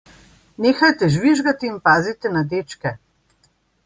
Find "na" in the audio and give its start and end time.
2.39-2.43